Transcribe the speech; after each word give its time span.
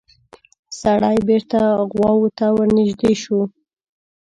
سړی 0.79 1.17
بېرته 1.29 1.59
غواوو 1.91 2.27
ته 2.37 2.45
ورنږدې 2.55 3.13
شو. 3.21 3.39